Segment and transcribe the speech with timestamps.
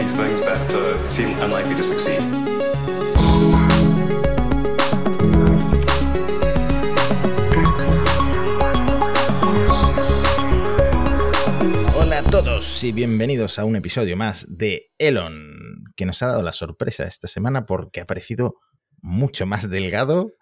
[0.00, 0.06] uh.
[11.98, 16.42] Hola a todos y bienvenidos a un episodio más de Elon, que nos ha dado
[16.42, 18.54] la sorpresa esta semana porque ha parecido
[19.02, 20.32] mucho más delgado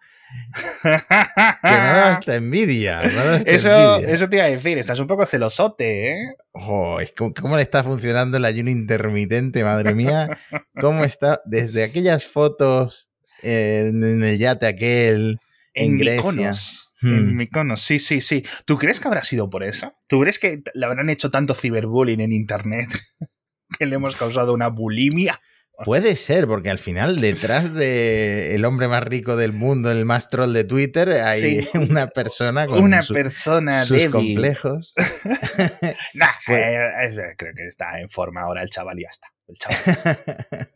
[0.82, 0.88] que
[1.62, 3.00] dado hasta envidia.
[3.00, 4.14] hasta Eso, envidia.
[4.14, 6.36] eso te iba a decir, estás un poco celosote, ¿eh?
[6.52, 6.98] Oh,
[7.40, 10.38] ¿Cómo le está funcionando el ayuno intermitente, madre mía?
[10.80, 11.40] ¿Cómo está?
[11.44, 13.08] Desde aquellas fotos
[13.42, 15.38] eh, en, en el yate aquel,
[15.74, 16.16] en, En Grecia.
[16.16, 16.94] Mykonos.
[17.00, 17.14] Hmm.
[17.14, 18.44] En Mykonos, sí, sí, sí.
[18.64, 19.92] ¿Tú crees que habrá sido por eso?
[20.08, 22.88] ¿Tú crees que le habrán hecho tanto ciberbullying en internet
[23.78, 25.40] que le hemos causado una bulimia?
[25.84, 30.28] Puede ser, porque al final detrás de el hombre más rico del mundo, el más
[30.28, 31.68] troll de Twitter, hay Sí.
[31.90, 34.10] una persona con Una su- persona sus débil.
[34.10, 34.94] complejos.
[36.14, 39.28] Nah, Pues- eh, eh, creo que está en forma ahora el chaval y ya está.
[39.46, 40.68] El chaval.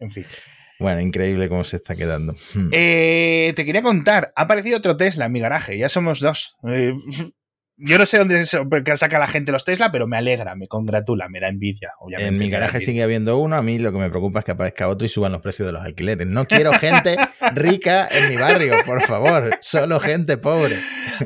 [0.00, 0.24] En fin.
[0.78, 2.34] bueno, increíble cómo se está quedando.
[2.54, 2.68] Hmm.
[2.72, 6.56] Eh, te quería contar, ha aparecido otro Tesla en mi garaje, ya somos dos.
[6.68, 6.94] Eh,
[7.76, 11.40] yo no sé dónde saca la gente los Tesla, pero me alegra, me congratula, me
[11.40, 12.32] da envidia, obviamente.
[12.34, 13.56] En mi garaje sigue habiendo uno.
[13.56, 15.72] A mí lo que me preocupa es que aparezca otro y suban los precios de
[15.72, 16.26] los alquileres.
[16.26, 17.16] No quiero gente
[17.54, 19.58] rica en mi barrio, por favor.
[19.60, 20.76] Solo gente pobre.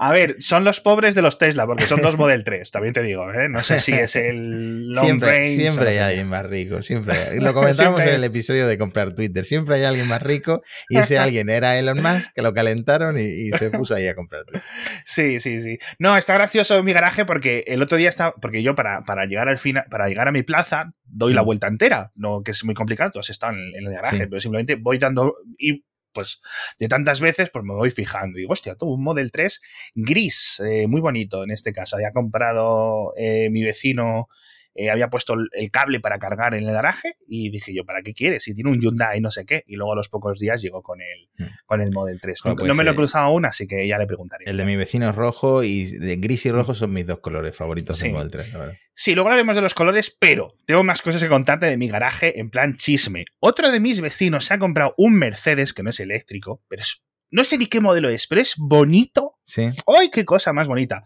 [0.01, 3.03] A ver, son los pobres de los Tesla, porque son dos Model 3, también te
[3.03, 3.49] digo, ¿eh?
[3.49, 5.57] No sé si es el long Siempre, range.
[5.57, 6.01] siempre no hay sé.
[6.03, 6.83] alguien más rico.
[6.83, 9.45] Siempre hay- Lo comentamos en el episodio de comprar Twitter.
[9.45, 13.23] Siempre hay alguien más rico y ese alguien era Elon Musk, que lo calentaron y,
[13.23, 14.63] y se puso ahí a comprar Twitter.
[15.05, 15.79] Sí, sí, sí.
[15.99, 18.33] No, está gracioso mi garaje porque el otro día está.
[18.35, 21.45] Porque yo para, para llegar al final, para llegar a mi plaza, doy la Mm.
[21.45, 22.13] vuelta entera.
[22.15, 24.27] No, que es muy complicado, tú has estado en, en el garaje, Sí.
[24.29, 25.37] pero simplemente voy dando.
[25.59, 26.41] Y pues
[26.79, 28.39] de tantas veces, pues me voy fijando.
[28.39, 29.61] Y digo, hostia, tú, un Model 3
[29.95, 31.97] gris, eh, muy bonito en este caso.
[31.97, 34.29] Había comprado eh, mi vecino.
[34.75, 38.15] Eh, había puesto el, cable para cargar en el garaje y dije yo, ¿para qué
[38.15, 38.45] quieres?
[38.45, 39.65] Si tiene un Hyundai no sé qué.
[39.67, 41.45] Y luego a los pocos días llegó con el, Mm.
[41.67, 42.41] con el Model 3.
[42.41, 44.45] Joder, no, pues, no me lo he eh, cruzado aún, así que ya le preguntaré.
[44.47, 47.55] El de mi vecino es rojo y de gris y rojo son mis dos colores
[47.57, 48.05] favoritos Sí.
[48.05, 48.75] del Model 3, la verdad.
[48.95, 52.41] Sí, luego hablaremos de los colores, pero tengo más cosas que contarte de mi garaje
[52.41, 53.25] en plan chisme.
[53.39, 57.05] Otro de mis vecinos se ha comprado un Mercedes, que no es eléctrico, pero es,
[57.31, 59.39] no sé ni qué modelo es, pero es bonito.
[59.45, 59.67] Sí.
[59.87, 61.05] ¡Ay, qué cosa más bonita!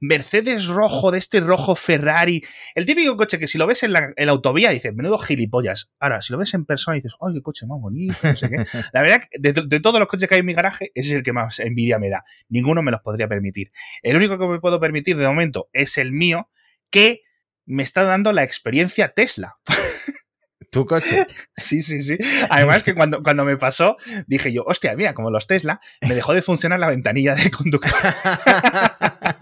[0.00, 2.42] Mercedes rojo, de este rojo Ferrari.
[2.74, 5.90] El típico coche que si lo ves en la, en la autovía dices, menudo gilipollas.
[5.98, 8.14] Ahora, si lo ves en persona dices, ¡ay, qué coche más bonito!
[8.22, 8.56] No sé qué.
[8.92, 11.32] La verdad, de todos los coches que hay en mi garaje, ese es el que
[11.32, 12.24] más envidia me da.
[12.48, 13.72] Ninguno me los podría permitir.
[14.02, 16.50] El único que me puedo permitir de momento es el mío,
[16.90, 17.22] que
[17.66, 19.58] me está dando la experiencia Tesla.
[20.70, 21.26] Tu coche.
[21.56, 22.18] Sí, sí, sí.
[22.50, 26.34] Además que cuando, cuando me pasó, dije yo, hostia, mira, como los Tesla, me dejó
[26.34, 27.90] de funcionar la ventanilla de conductor.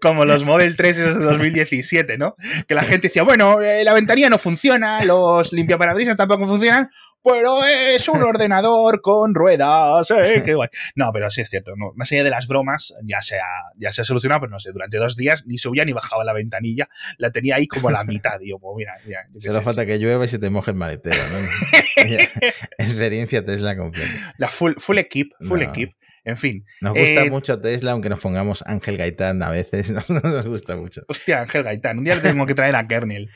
[0.00, 2.36] como los Model 3 esos de 2017, ¿no?
[2.66, 6.90] Que la gente decía, bueno, eh, la ventanilla no funciona, los limpiaparabrisas tampoco funcionan,
[7.22, 10.42] pero es un ordenador con ruedas, ¿eh?
[10.44, 10.68] Qué guay.
[10.96, 13.46] No, pero sí es cierto, no, más allá de las bromas, ya se, ha,
[13.76, 16.32] ya se ha solucionado, pero no sé, durante dos días ni subía ni bajaba la
[16.32, 16.88] ventanilla,
[17.18, 19.98] la tenía ahí como a la mitad, digo, pues mira, mira Solo sé, falta que
[19.98, 21.38] llueva y se te moje el maletero, ¿no?
[22.08, 22.28] Ya,
[22.78, 24.34] Experiencia Tesla completa.
[24.38, 25.68] La full, full equip, full No.
[25.68, 25.92] equip.
[26.24, 26.64] En fin.
[26.80, 30.46] Nos gusta Eh, mucho Tesla, aunque nos pongamos Ángel Gaitán a veces, no, no nos
[30.46, 31.02] gusta mucho.
[31.08, 31.98] Hostia, Ángel Gaitán.
[31.98, 33.28] Un día le tengo que traer a Kernel.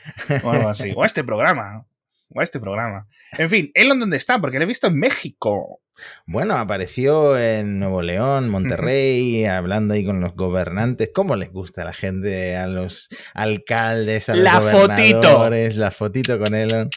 [0.43, 0.91] O algo así.
[0.95, 1.85] O a este programa.
[2.29, 3.07] O a este programa.
[3.37, 4.39] En fin, Elon, ¿dónde está?
[4.39, 5.81] Porque lo he visto en México.
[6.25, 11.09] Bueno, apareció en Nuevo León, Monterrey, hablando ahí con los gobernantes.
[11.13, 14.87] ¿Cómo les gusta a la gente, a los alcaldes, a los La fotito.
[15.21, 15.75] gobernadores?
[15.77, 16.89] La fotito con Elon.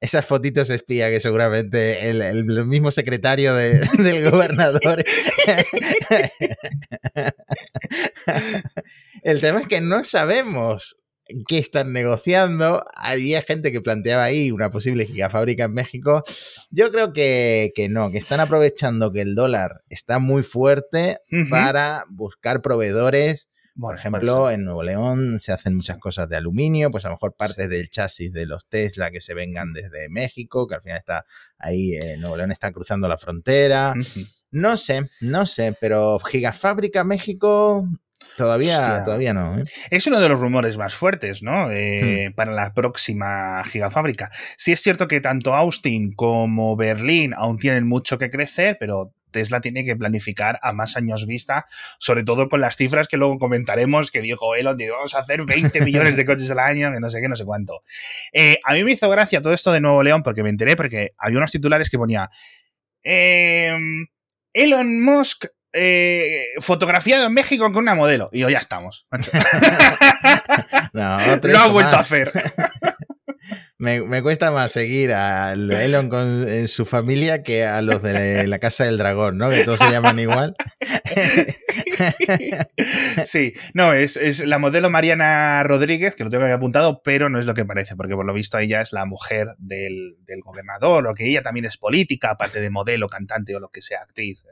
[0.00, 5.02] Esas fotitos espía que seguramente el, el- el mismo secretario de- del gobernador.
[9.22, 10.96] el tema es que no sabemos
[11.46, 12.84] qué están negociando.
[12.94, 16.22] Había gente que planteaba ahí una posible gigafábrica en México.
[16.70, 21.18] Yo creo que, que no, que están aprovechando que el dólar está muy fuerte
[21.50, 23.48] para buscar proveedores.
[23.80, 27.36] Por ejemplo, en Nuevo León se hacen muchas cosas de aluminio, pues a lo mejor
[27.36, 31.24] partes del chasis de los Tesla que se vengan desde México, que al final está
[31.58, 33.94] ahí, eh, Nuevo León está cruzando la frontera.
[34.50, 37.86] No sé, no sé, pero Gigafábrica México
[38.36, 39.04] todavía, Hostia.
[39.04, 39.58] todavía no.
[39.58, 39.62] ¿eh?
[39.90, 41.70] Es uno de los rumores más fuertes, ¿no?
[41.70, 44.30] Eh, Para la próxima gigafábrica.
[44.56, 49.60] Sí es cierto que tanto Austin como Berlín aún tienen mucho que crecer, pero Tesla
[49.60, 51.66] tiene que planificar a más años vista,
[51.98, 55.44] sobre todo con las cifras que luego comentaremos, que dijo Elon, de vamos a hacer
[55.44, 57.82] 20 millones de coches al año, que no sé qué, no sé cuánto.
[58.32, 61.12] Eh, a mí me hizo gracia todo esto de Nuevo León porque me enteré, porque
[61.18, 62.30] había unos titulares que ponía
[63.02, 63.76] eh,
[64.52, 68.30] Elon Musk eh, fotografiado en México con una modelo.
[68.32, 69.06] Y yo, ya estamos.
[69.10, 69.30] macho.
[70.92, 72.32] No, Lo ha vuelto a hacer.
[73.78, 78.84] me, cuesta más seguir a Elon con su familia que a los de la Casa
[78.84, 79.50] del Dragón, ¿no?
[79.50, 80.56] Que todos se llaman igual.
[83.24, 87.46] Sí, no, es, la modelo Mariana Rodríguez, que lo tengo aquí apuntado, pero no es
[87.46, 91.28] lo que parece, porque por lo visto ella es la mujer del, gobernador, o que
[91.28, 94.44] ella también es política, aparte de modelo, cantante o lo que sea, actriz.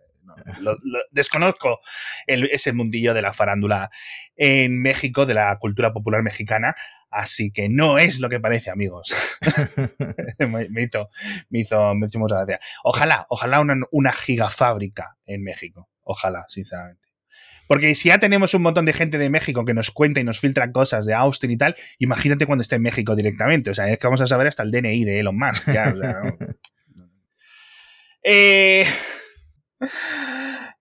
[1.11, 1.81] Desconozco
[2.27, 3.91] ese mundillo de la farándula
[4.37, 6.77] en México, de la cultura popular mexicana,
[7.17, 9.15] Así que no es lo que parece, amigos.
[10.39, 11.09] me, hizo,
[11.49, 12.61] me, hizo, me hizo mucha gracia.
[12.85, 15.89] Ojalá, ojalá una, una gigafábrica en México.
[16.03, 17.07] Ojalá, sinceramente.
[17.69, 20.41] Porque si ya tenemos un montón de gente de México que nos cuenta y nos
[20.41, 23.71] filtra cosas de Austin y tal, imagínate cuando esté en México directamente.
[23.71, 25.73] O sea, es que vamos a saber hasta el DNI de Elon Musk.
[25.73, 25.93] Ya,
[28.23, 28.87] eh,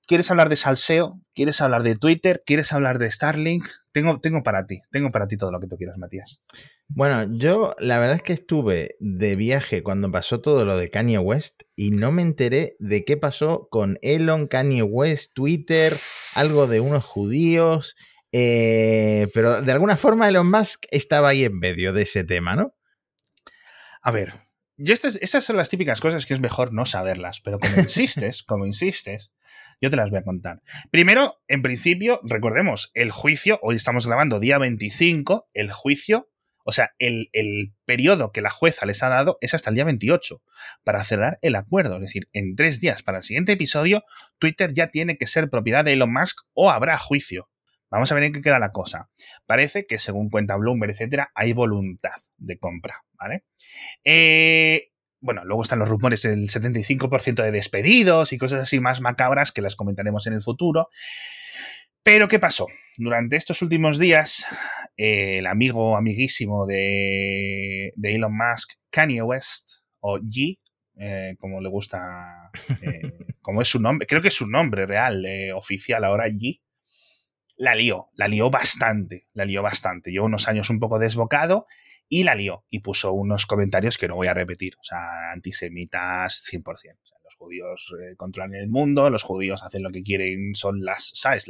[0.08, 1.20] ¿Quieres hablar de salseo?
[1.34, 2.44] ¿Quieres hablar de Twitter?
[2.46, 3.68] ¿Quieres hablar de Starlink?
[3.92, 6.40] Tengo, tengo para ti, tengo para ti todo lo que tú quieras, Matías.
[6.88, 11.18] Bueno, yo la verdad es que estuve de viaje cuando pasó todo lo de Kanye
[11.18, 15.98] West y no me enteré de qué pasó con Elon, Kanye West, Twitter,
[16.36, 17.96] algo de unos judíos,
[18.32, 22.76] eh, pero de alguna forma Elon Musk estaba ahí en medio de ese tema, ¿no?
[24.02, 24.34] A ver,
[24.78, 28.66] yo esas son las típicas cosas que es mejor no saberlas, pero como insistes, como
[28.66, 29.32] insistes,
[29.82, 30.62] yo te las voy a contar.
[30.92, 36.30] Primero, en principio, recordemos, el juicio, hoy estamos grabando día 25, el juicio,
[36.66, 39.86] o sea, el, el periodo que la jueza les ha dado es hasta el día
[39.86, 40.42] 28
[40.84, 41.96] para cerrar el acuerdo.
[41.96, 44.04] Es decir, en tres días para el siguiente episodio,
[44.40, 47.50] Twitter ya tiene que ser propiedad de Elon Musk o habrá juicio.
[47.92, 49.10] Vamos a ver en qué queda la cosa.
[49.46, 53.46] Parece que, según cuenta Bloomberg, etcétera, hay voluntad de compra, ¿vale?
[54.04, 54.90] Eh,
[55.22, 59.62] bueno, luego están los rumores del 75% de despedidos y cosas así más macabras que
[59.62, 60.90] las comentaremos en el futuro.
[62.04, 62.68] Pero, ¿qué pasó?
[62.98, 64.46] Durante estos últimos días,
[64.98, 70.60] el amigo amiguísimo de, Elon Musk, Kanye West, o G,
[70.98, 73.02] eh, como le gusta, eh,
[73.42, 76.62] como es su nombre, creo que es su nombre real, oficial ahora, G,
[77.58, 80.12] la lió, la lió bastante, la lió bastante.
[80.12, 81.68] Llevo unos años un poco desbocado
[82.08, 86.44] y la lió y puso unos comentarios que no voy a repetir, o sea, antisemitas
[86.52, 86.66] 100%.
[86.68, 90.84] O sea, los judíos eh, controlan el mundo, los judíos hacen lo que quieren, son
[90.84, 91.46] las, ¿sabes?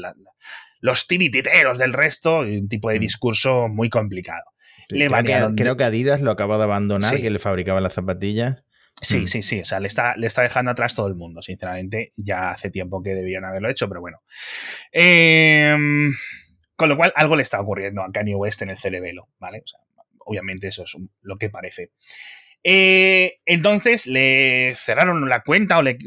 [0.80, 3.02] los tirititeros del resto, un tipo de mm.
[3.02, 4.44] discurso muy complicado.
[4.88, 8.64] creo, que, Adidas lo acaba de abandonar, que le fabricaba las zapatillas.
[9.02, 9.28] Sí, mm.
[9.28, 9.60] sí, sí.
[9.60, 12.12] O sea, le está, le está dejando atrás todo el mundo, sinceramente.
[12.16, 14.22] Ya hace tiempo que debían haberlo hecho, pero bueno.
[14.92, 16.14] Em,
[16.76, 19.60] con lo cual, algo le está ocurriendo a Kanye West en el cerebelo, ¿vale?
[19.60, 19.80] O sea,
[20.20, 21.92] obviamente eso es lo que parece.
[22.68, 25.98] Eh, entonces le cerraron la cuenta o le,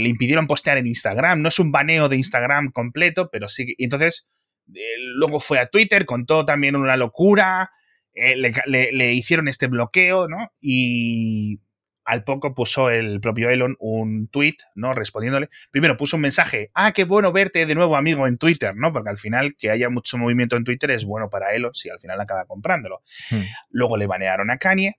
[0.00, 1.40] impidieron postear en Instagram.
[1.40, 3.74] No es un baneo de Instagram completo, pero sí.
[3.78, 4.26] Entonces,
[4.74, 7.70] eh, luego fue a Twitter, contó también una locura.
[8.12, 10.52] Eh, le, le, hicieron este bloqueo, ¿no?
[10.60, 11.60] Y
[12.04, 14.94] al poco puso el propio Elon un tweet, ¿no?
[14.94, 15.48] Respondiéndole.
[15.70, 18.92] Primero puso un mensaje, ah, qué bueno verte de nuevo, amigo, en Twitter, ¿no?
[18.92, 22.00] Porque al final que haya mucho movimiento en Twitter es bueno para Elon si al
[22.00, 23.00] final acaba comprándolo.
[23.30, 23.42] Hmm.
[23.70, 24.96] Luego le banearon a Kanye.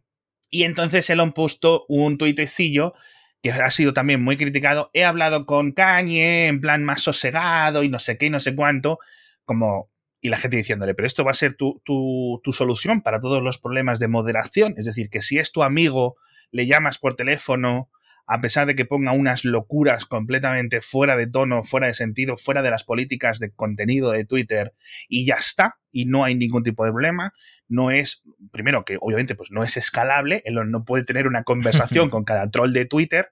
[0.50, 2.94] Y entonces Elon puso un tuitecillo
[3.42, 4.90] que ha sido también muy criticado.
[4.94, 8.56] He hablado con Kanye en plan más sosegado y no sé qué y no sé
[8.56, 9.00] cuánto.
[9.44, 9.92] Como,
[10.22, 13.44] y la gente diciéndole, pero esto va a ser tu, tu, tu, solución para todos
[13.44, 14.74] los problemas de moderación.
[14.78, 16.16] Es decir, que si es tu amigo
[16.52, 17.90] le llamas por teléfono,
[18.28, 22.62] a pesar de que ponga unas locuras completamente fuera de tono, fuera de sentido, fuera
[22.62, 24.74] de las políticas de contenido de Twitter,
[25.08, 27.34] y ya está, y no hay ningún tipo de problema.
[27.68, 32.10] No es, primero que obviamente pues no es escalable, él no puede tener una conversación
[32.10, 33.30] con cada troll de Twitter,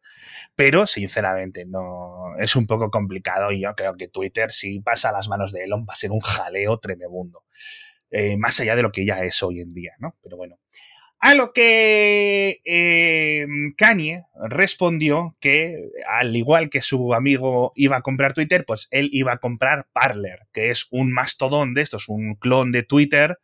[0.55, 5.11] pero sinceramente no es un poco complicado y yo creo que Twitter si pasa a
[5.11, 7.43] las manos de Elon va a ser un jaleo tremendo.
[8.15, 10.15] Eh, más allá de lo que ya es hoy en día, ¿no?
[10.21, 10.59] Pero bueno.
[11.25, 13.45] A lo que eh,
[13.77, 19.31] Kanye respondió que, al igual que su amigo iba a comprar Twitter, pues él iba
[19.31, 23.37] a comprar Parler, que es un mastodón de estos, un clon de Twitter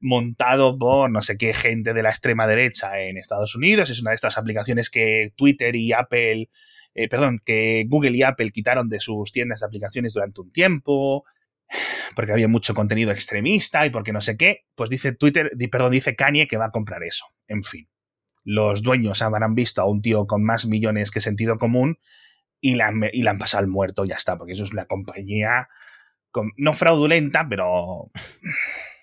[0.00, 3.90] montado por no sé qué gente de la extrema derecha en Estados Unidos.
[3.90, 6.48] Es una de estas aplicaciones que Twitter y Apple,
[6.96, 11.24] eh, perdón, que Google y Apple quitaron de sus tiendas de aplicaciones durante un tiempo
[12.14, 16.16] porque había mucho contenido extremista y porque no sé qué, pues dice Twitter, perdón, dice
[16.16, 17.26] Kanye que va a comprar eso.
[17.48, 17.88] En fin,
[18.44, 21.98] los dueños habrán visto a un tío con más millones que sentido común
[22.60, 25.68] y la, y la han pasado al muerto, ya está, porque eso es una compañía
[26.56, 28.10] no fraudulenta, pero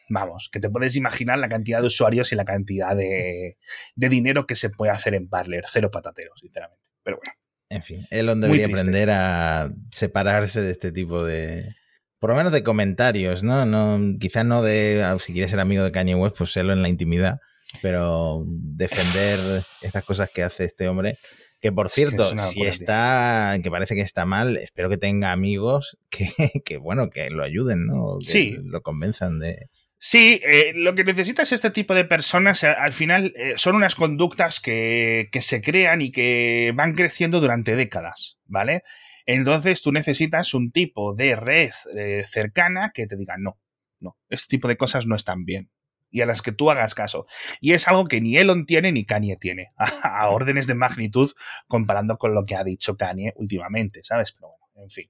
[0.09, 3.57] vamos, que te puedes imaginar la cantidad de usuarios y la cantidad de,
[3.95, 6.83] de dinero que se puede hacer en Parler, cero patateros, sinceramente.
[7.03, 7.37] Pero bueno.
[7.69, 11.73] En fin, Elon debería aprender a separarse de este tipo de,
[12.21, 13.65] por lo menos de comentarios, ¿no?
[13.65, 16.83] no quizás no de, ah, si quieres ser amigo de Kanye West, pues serlo en
[16.83, 17.39] la intimidad.
[17.81, 19.39] Pero defender
[19.81, 21.17] estas cosas que hace este hombre,
[21.59, 26.29] que por cierto, si está, que parece que está mal, espero que tenga amigos que,
[26.65, 28.19] que bueno, que lo ayuden, ¿no?
[28.19, 28.57] Que sí.
[28.65, 29.69] lo convenzan de.
[29.97, 33.95] Sí, eh, lo que necesitas este tipo de personas, eh, al final, eh, son unas
[33.95, 38.83] conductas que, que, se crean y que van creciendo durante décadas, ¿vale?
[39.25, 43.59] Entonces tú necesitas un tipo de red eh, cercana que te diga, no,
[43.99, 45.69] no, este tipo de cosas no están bien.
[46.13, 47.25] Y a las que tú hagas caso.
[47.61, 51.31] Y es algo que ni Elon tiene ni Kanye tiene, a, a órdenes de magnitud
[51.67, 54.33] comparando con lo que ha dicho Kanye últimamente, ¿sabes?
[54.33, 55.09] Pero bueno, en fin.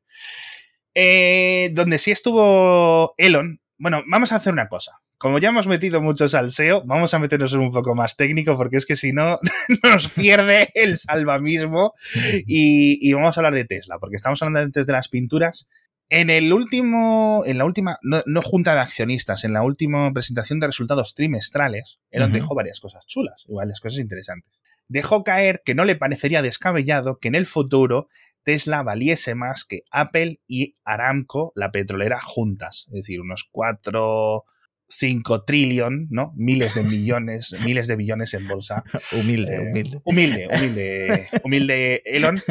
[0.93, 5.01] Eh, donde sí estuvo Elon, bueno, vamos a hacer una cosa.
[5.21, 8.77] Como ya hemos metido mucho salseo, vamos a meternos en un poco más técnico, porque
[8.77, 9.39] es que si no,
[9.83, 11.93] nos pierde el salvamismo.
[12.47, 15.67] Y, y, vamos a hablar de Tesla, porque estamos hablando antes de las pinturas.
[16.09, 20.59] En el último, en la última, no, no junta de accionistas, en la última presentación
[20.59, 22.31] de resultados trimestrales, uh -huh.
[22.31, 24.63] dejó varias cosas chulas, igual varias cosas interesantes.
[24.87, 28.07] Dejó caer que no le parecería descabellado que en el futuro
[28.43, 32.87] Tesla valiese más que Apple y Aramco, la petrolera, juntas.
[32.87, 34.45] Es decir, unos 4,
[34.91, 36.33] 5 trillón, ¿no?
[36.35, 38.83] Miles de millones, miles de billones en bolsa.
[39.13, 40.01] Humilde, eh, humilde.
[40.03, 42.41] Humilde, humilde, humilde Elon.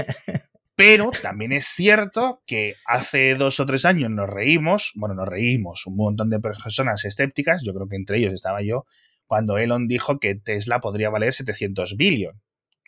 [0.74, 5.86] Pero también es cierto que hace dos o tres años nos reímos, bueno, nos reímos
[5.86, 8.86] un montón de personas escépticas, yo creo que entre ellos estaba yo,
[9.26, 12.40] cuando Elon dijo que Tesla podría valer 700 billones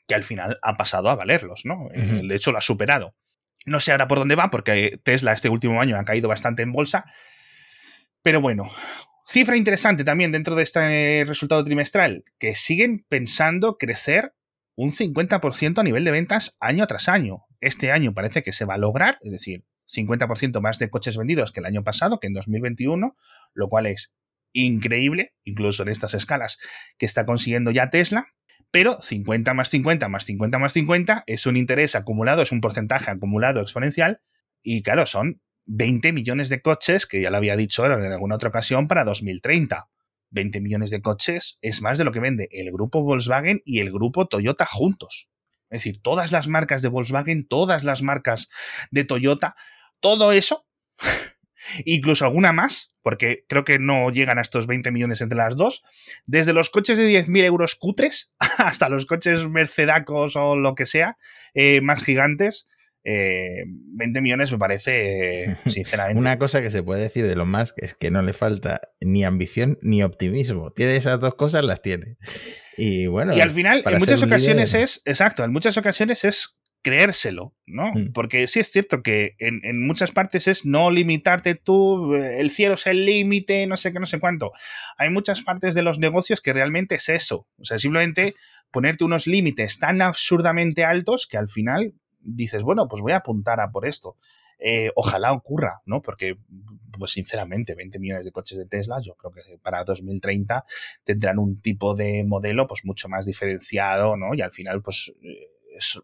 [0.06, 1.88] que al final ha pasado a valerlos, ¿no?
[1.90, 2.26] -huh.
[2.26, 3.14] De hecho, lo ha superado.
[3.66, 6.73] No sé ahora por dónde va, porque Tesla este último año ha caído bastante en
[6.73, 7.04] bolsa.
[8.23, 8.71] Pero bueno,
[9.26, 14.35] cifra interesante también dentro de este resultado trimestral, que siguen pensando crecer
[14.75, 17.45] un 50% a nivel de ventas año tras año.
[17.61, 21.52] Este año parece que se va a lograr, es decir, 50% más de coches vendidos
[21.52, 23.17] que el año pasado, que en 2021,
[23.52, 24.14] lo cual es
[24.52, 26.59] increíble, incluso en estas escalas
[26.99, 28.26] que está consiguiendo ya Tesla
[28.73, 33.11] pero 50 más 50 más 50 más 50 es un interés acumulado, es un porcentaje
[33.11, 34.21] acumulado exponencial
[34.62, 38.49] y claro, son 20 millones de coches, que ya lo había dicho en alguna otra
[38.49, 39.88] ocasión, para 2030.
[40.33, 43.92] 20 millones de coches es más de lo que vende el grupo Volkswagen y el
[43.92, 45.28] grupo Toyota juntos.
[45.71, 48.49] Es decir, todas las marcas de Volkswagen, todas las marcas
[48.90, 49.54] de Toyota,
[50.00, 50.66] todo eso,
[51.85, 55.83] incluso alguna más, porque creo que no llegan a estos 20 millones entre las dos,
[56.26, 61.16] desde los coches de 10.000 euros cutres hasta los coches mercedacos o lo que sea,
[61.54, 62.69] eh, más gigantes,
[63.04, 66.21] eh, 20 millones me parece, eh, sinceramente.
[66.21, 69.25] Una cosa que se puede decir de los más es que no le falta ni
[69.25, 70.73] ambición ni optimismo.
[70.73, 72.16] Tiene esas dos cosas, las tiene.
[72.76, 73.37] Y bueno.
[73.37, 74.85] Y al final, en muchas ocasiones líder...
[74.85, 77.92] es, exacto, en muchas ocasiones es creérselo, ¿no?
[77.92, 78.12] Mm.
[78.12, 82.75] Porque sí es cierto que en, en, muchas partes es no limitarte tú, el cielo
[82.75, 84.50] es el límite, no sé qué, no sé cuánto.
[84.99, 87.47] Hay muchas partes de los negocios que realmente es eso.
[87.56, 88.35] O sea, simplemente
[88.73, 93.61] ponerte unos límites tan absurdamente altos que al final dices, bueno, pues voy a apuntar
[93.61, 94.17] a por esto.
[94.59, 96.02] Eh, ojalá ocurra, ¿no?
[96.02, 96.38] Porque,
[96.97, 100.64] pues sinceramente, 20 millones de coches de Tesla, yo creo que para 2030
[101.05, 104.35] tendrán un tipo de modelo pues mucho más diferenciado, ¿no?
[104.35, 105.12] Y al final, pues
[105.76, 106.00] es,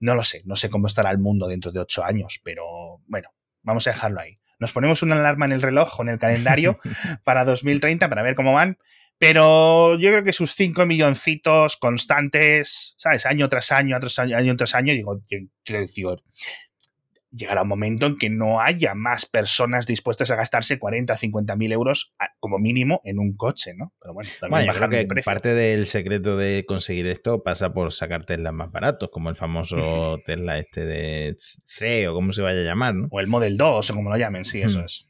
[0.00, 3.30] no lo sé, no sé cómo estará el mundo dentro de ocho años, pero bueno,
[3.62, 4.34] vamos a dejarlo ahí.
[4.58, 6.78] Nos ponemos una alarma en el reloj o en el calendario
[7.24, 8.78] para 2030 para ver cómo van.
[9.18, 13.26] Pero yo creo que sus 5 milloncitos constantes, ¿sabes?
[13.26, 15.20] Año tras año, tras año, año tras año, digo,
[15.64, 16.06] quiero decir,
[17.30, 21.72] llegará un momento en que no haya más personas dispuestas a gastarse 40, 50 mil
[21.72, 23.92] euros como mínimo en un coche, ¿no?
[24.00, 25.32] Pero bueno, también bueno, bajar el precio.
[25.32, 29.76] Parte del secreto de conseguir esto pasa por sacar Tesla más baratos, como el famoso
[29.76, 30.24] uh -huh.
[30.24, 33.08] Tesla este de C o como se vaya a llamar, ¿no?
[33.10, 34.66] O el Model 2 o como lo llamen, sí, uh -huh.
[34.66, 35.07] eso es.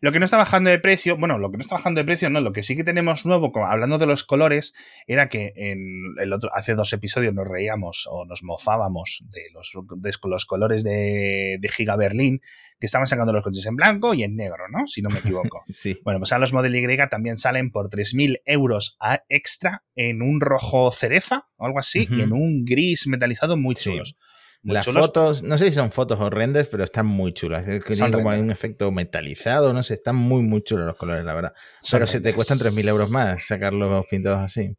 [0.00, 2.30] Lo que no está bajando de precio, bueno, lo que no está bajando de precio,
[2.30, 4.74] no, lo que sí que tenemos nuevo, hablando de los colores,
[5.06, 9.72] era que en el otro, hace dos episodios nos reíamos o nos mofábamos de los,
[9.96, 12.40] de los colores de, de Giga Berlín,
[12.78, 14.86] que estaban sacando los coches en blanco y en negro, ¿no?
[14.86, 15.60] Si no me equivoco.
[15.66, 16.00] sí.
[16.02, 20.40] Bueno, pues ahora los Model Y también salen por 3.000 euros a extra en un
[20.40, 22.18] rojo cereza o algo así uh -huh.
[22.18, 24.16] y en un gris metalizado muy chulos.
[24.18, 24.26] Sí.
[24.62, 27.66] Muy Las fotos, no sé si son fotos o renders, pero están muy chulas.
[27.66, 30.96] Es que tienen como hay un efecto metalizado, no sé, están muy, muy chulos los
[30.96, 31.52] colores, la verdad.
[31.82, 34.76] Son pero se te cuestan 3.000 euros más sacarlos pintados así.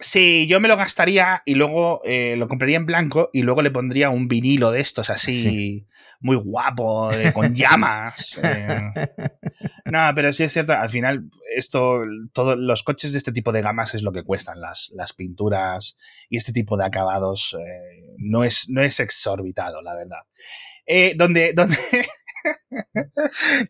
[0.00, 3.70] Sí, yo me lo gastaría y luego eh, lo compraría en blanco y luego le
[3.70, 5.86] pondría un vinilo de estos así, sí.
[6.20, 8.38] Muy guapo, eh, con llamas.
[8.42, 8.92] eh.
[9.84, 13.60] No, pero sí es cierto, al final, esto, todos los coches de este tipo de
[13.60, 15.96] gamas es lo que cuestan, las, las pinturas
[16.28, 20.20] y este tipo de acabados eh, no, es, no es exorbitado, la verdad.
[20.86, 21.76] Eh, donde, donde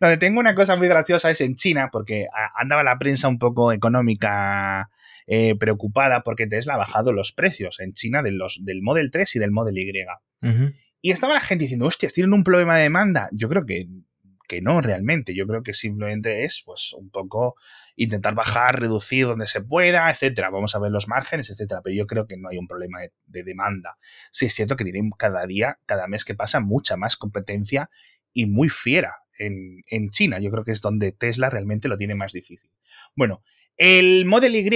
[0.01, 3.73] Donde tengo una cosa muy graciosa es en China, porque andaba la prensa un poco
[3.73, 4.91] económica
[5.27, 9.37] eh, preocupada porque Tesla ha bajado los precios en China de los, del Model 3
[9.37, 9.93] y del Model Y.
[11.01, 13.29] Y estaba la gente diciendo, hostias, tienen un problema de demanda.
[13.33, 13.89] Yo creo que,
[14.49, 15.35] que no realmente.
[15.35, 17.57] Yo creo que simplemente es pues un poco
[17.97, 20.51] intentar bajar, reducir donde se pueda, etcétera.
[20.51, 21.81] Vamos a ver los márgenes, etcétera.
[21.83, 23.97] Pero yo creo que no hay un problema de, de demanda.
[24.31, 27.91] Sí es cierto que tienen cada día, cada mes que pasa, mucha más competencia
[28.33, 30.39] y muy fiera en, en, China.
[30.39, 32.71] Yo creo que es donde Tesla realmente lo tiene más difícil.
[33.17, 33.43] Bueno,
[33.77, 34.69] el Model Y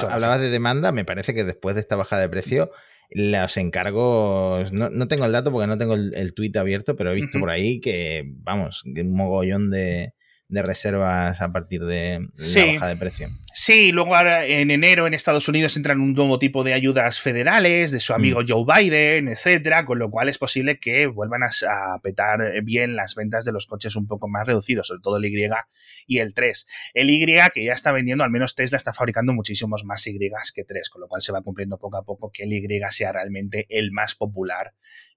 [0.09, 2.69] hablabas de demanda, me parece que después de esta bajada de precio,
[3.11, 7.39] los encargos, no, tengo el dato porque no tengo el, tweet abierto, pero he visto
[7.39, 10.13] por ahí que, vamos, un mogollón de,
[10.53, 13.29] de reservas a partir de la baja de precio.
[13.53, 17.91] Sí, luego ahora en enero en Estados Unidos entran un nuevo tipo de ayudas federales
[17.91, 18.15] de su mm.
[18.15, 23.15] amigo Joe Biden, etcétera, con lo cual es posible que vuelvan a, petar bien las
[23.15, 25.43] ventas de los coches un poco más reducidos, sobre todo el Y
[26.05, 26.67] y el 3.
[26.93, 30.63] El Y que ya está vendiendo, al menos Tesla está fabricando muchísimos más Y que
[30.63, 33.65] 3, con lo cual se va cumpliendo poco a poco que el Y sea realmente
[33.69, 34.73] el más popular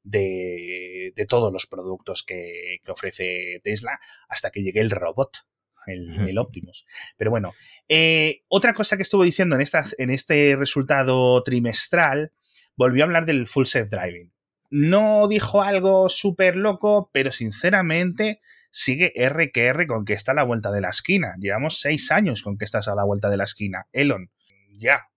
[0.07, 3.99] de, todos los productos que, ofrece Tesla
[4.29, 5.47] hasta que llegue el robot,
[5.87, 6.87] el, Optimus.
[7.17, 7.55] Pero bueno,
[7.89, 9.67] eh, otra cosa que estuvo diciendo en,
[9.99, 12.33] en este resultado trimestral,
[12.77, 14.33] volvió a hablar del full self driving.
[14.69, 20.35] No dijo algo súper loco, pero sinceramente sigue R que R con que está a
[20.35, 21.35] la vuelta de la esquina.
[21.39, 23.87] Llevamos seis años con que estás a la vuelta de la esquina.
[23.93, 24.31] Elon,
[24.73, 25.09] ya.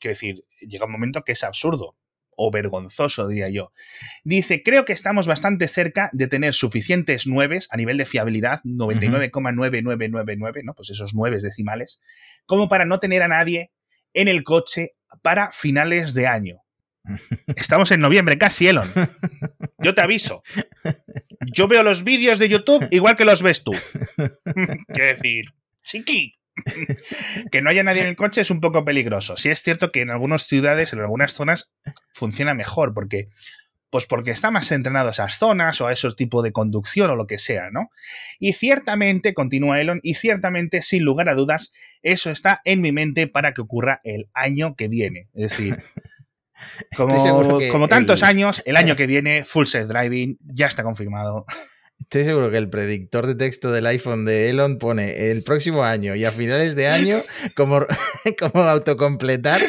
[0.00, 1.96] Quiero decir, llega un momento que es absurdo
[2.36, 3.72] o vergonzoso, diría yo.
[4.24, 10.62] Dice, creo que estamos bastante cerca de tener suficientes nueves a nivel de fiabilidad, 99,9999,
[10.64, 10.74] ¿no?
[10.74, 12.00] Pues esos nueve decimales,
[12.46, 13.72] como para no tener a nadie
[14.12, 16.64] en el coche para finales de año.
[17.56, 18.90] Estamos en noviembre, casi, Elon.
[19.78, 20.42] Yo te aviso.
[21.52, 23.72] Yo veo los vídeos de YouTube igual que los ves tú.
[24.88, 25.44] Quiero decir,
[25.82, 26.38] chiqui.
[27.50, 29.36] Que no haya nadie en el coche es un poco peligroso.
[29.36, 31.70] Sí es cierto que en algunas ciudades, en algunas zonas,
[32.12, 33.28] funciona mejor, porque
[33.94, 37.14] pues porque está más entrenado a esas zonas o a esos tipos de conducción o
[37.14, 37.90] lo que sea, ¿no?
[38.40, 43.28] Y ciertamente, continúa Elon, y ciertamente, sin lugar a dudas, eso está en mi mente
[43.28, 45.28] para que ocurra el año que viene.
[45.32, 45.78] Es decir,
[46.96, 51.46] como, tantos años, el año que viene, Full Self Driving ya está confirmado.
[52.04, 56.14] Estoy seguro que el predictor de texto del iPhone de Elon pone el próximo año
[56.14, 57.22] y a finales de año
[57.56, 57.80] como,
[58.38, 59.62] como autocompletar,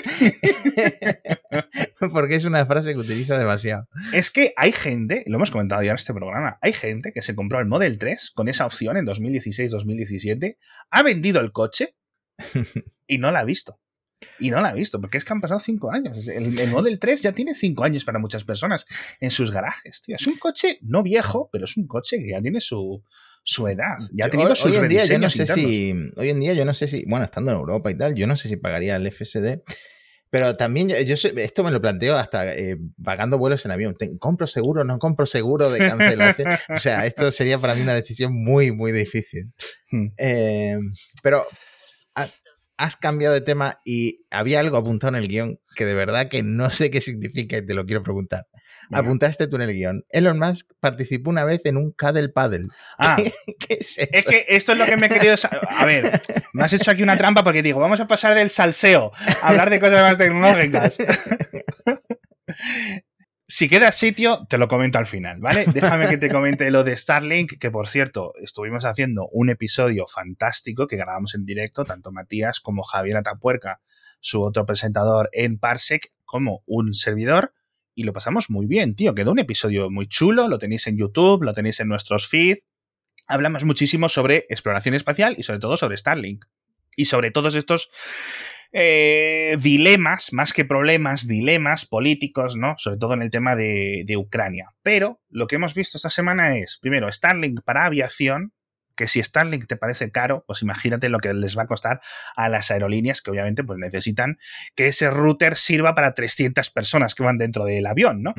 [2.11, 3.87] porque es una frase que utiliza demasiado.
[4.13, 7.35] Es que hay gente, lo hemos comentado ya en este programa, hay gente que se
[7.35, 10.57] compró el Model 3 con esa opción en 2016-2017,
[10.91, 11.95] ha vendido el coche
[13.07, 13.79] y no la ha visto.
[14.39, 16.27] Y no la ha visto, porque es que han pasado cinco años.
[16.27, 18.85] El, Model 3 ya tiene cinco años para muchas personas
[19.19, 20.15] en sus garajes, tío.
[20.15, 23.03] Es un coche no viejo, pero es un coche que ya tiene su,
[23.43, 23.97] su edad.
[24.13, 26.65] Ya ha tenido sus hoy en día yo no sé si Hoy en día yo
[26.65, 29.11] no sé si, bueno, estando en Europa y tal, yo no sé si pagaría el
[29.11, 29.61] FSD.
[30.31, 33.95] Pero también yo, esto me lo planteo hasta eh, pagando vuelos en avión.
[34.19, 34.83] ¿Compro seguro?
[34.83, 36.49] ¿No compro seguro de cancelación?
[36.75, 39.53] o sea, esto sería para mí una decisión muy, muy difícil.
[39.91, 40.07] Hmm.
[40.17, 40.77] Eh,
[41.23, 41.45] pero
[42.77, 46.43] has cambiado de tema y había algo apuntado en el guion que de verdad que
[46.43, 48.47] no sé qué significa y te lo quiero preguntar.
[48.91, 50.05] Apuntaste tú en el guion.
[50.09, 52.65] Elon Musk participó una vez en un Cadel Paddle.
[52.97, 54.09] Ah, ¿Qué, es eso?
[54.11, 55.35] Es que esto es lo que me he querido
[55.69, 56.21] A ver,
[56.53, 59.11] me has hecho aquí una trampa porque digo, vamos a pasar del salseo
[59.41, 60.97] a hablar de cosas más tecnológicas.
[63.47, 65.65] Si queda sitio, te lo comento al final, ¿vale?
[65.73, 70.87] Déjame que te comente lo de Starlink, que por cierto, estuvimos haciendo un episodio fantástico
[70.87, 73.81] que grabamos en directo, tanto Matías como Javier Atapuerca,
[74.19, 77.53] su otro presentador en Parsec, como un servidor,
[77.93, 79.13] y lo pasamos muy bien, tío.
[79.13, 82.63] Quedó un episodio muy chulo, lo tenéis en YouTube, lo tenéis en nuestros feeds.
[83.27, 86.45] Hablamos muchísimo sobre exploración espacial y sobre todo sobre Starlink.
[86.97, 87.89] Y sobre todos estos
[88.71, 92.75] eh, dilemas, más que problemas, dilemas políticos, ¿no?
[92.77, 94.71] Sobre todo en el tema de, Ucrania.
[94.81, 98.53] Pero lo que hemos visto esta semana es, primero, Starlink para aviación,
[98.95, 101.99] que si Starlink te parece caro, pues imagínate lo que les va a costar
[102.35, 104.37] a las aerolíneas que obviamente pues necesitan
[104.73, 108.33] que ese router sirva para 300 personas que van dentro del avión, ¿no?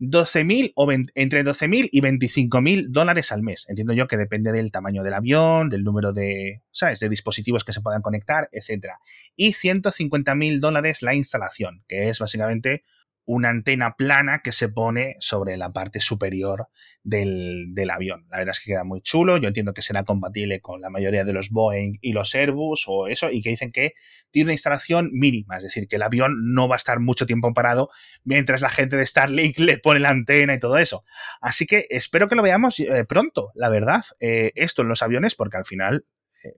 [0.00, 3.66] 12.000 o entre 12.000 y 25.000 dólares al mes.
[3.68, 7.00] Entiendo yo que depende del tamaño del avión, del número de, ¿sabes?
[7.00, 8.94] de dispositivos que se puedan conectar, etc.
[9.36, 12.82] Y 150.000 dólares la instalación, que es básicamente
[13.24, 16.68] una antena plana que se pone sobre la parte superior
[17.02, 18.26] del, avión.
[18.30, 19.36] La verdad es que queda muy chulo.
[19.36, 23.06] Yo entiendo que será compatible con la mayoría de los Boeing y los Airbus o
[23.06, 23.94] eso, y que dicen que
[24.30, 27.52] tiene una instalación mínima, es decir, que el avión no va a estar mucho tiempo
[27.52, 27.90] parado
[28.24, 31.04] mientras la gente de Starlink le pone la antena y todo eso.
[31.40, 35.34] Así que espero que lo veamos eh, pronto, la verdad, eh, esto en los aviones,
[35.34, 36.04] porque al final.
[36.44, 36.56] Eh,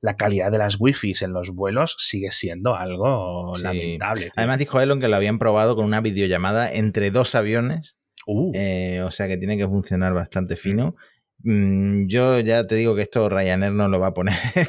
[0.00, 4.32] la calidad de las wifi en los vuelos sigue siendo algo lamentable.
[4.36, 7.96] Además dijo Elon que lo habían probado con una videollamada entre dos aviones.
[8.26, 8.52] Uh.
[8.54, 10.96] Eh, o sea que tiene que funcionar bastante fino.
[11.44, 14.36] Mm, yo ya te digo que esto Ryanair no lo va a poner.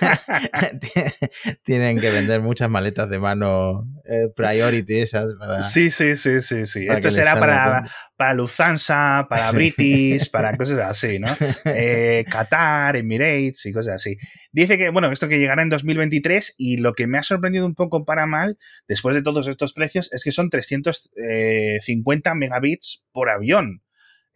[1.62, 5.34] Tienen que vender muchas maletas de mano eh, priority esas.
[5.70, 6.86] sí, sí, sí, sí, sí.
[6.88, 7.84] Esto será para,
[8.16, 11.28] para Lufthansa, para British, para cosas así, ¿no?
[11.66, 14.16] Eh, Qatar, Emirates y cosas así.
[14.52, 17.74] Dice que, bueno, esto que llegará en 2023 y lo que me ha sorprendido un
[17.74, 23.82] poco para mal, después de todos estos precios, es que son 350 megabits por avión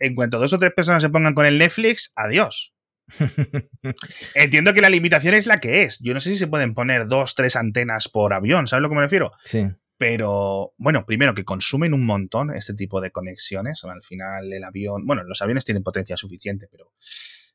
[0.02, 2.74] en cuanto dos o tres personas se pongan con el Netflix, adiós.
[4.34, 5.98] Entiendo que la limitación es la que es.
[6.00, 8.88] Yo no sé si se pueden poner dos, tres antenas por avión, ¿sabes a lo
[8.88, 9.32] que me refiero?
[9.44, 9.68] Sí.
[9.98, 13.84] Pero, bueno, primero que consumen un montón este tipo de conexiones.
[13.84, 16.92] Al final el avión, bueno, los aviones tienen potencia suficiente, pero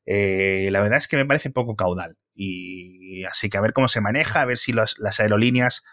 [0.06, 2.18] eh, la verdad es que me parece poco caudal.
[2.34, 5.84] Y así que a ver cómo se maneja, a ver si las aerolíneas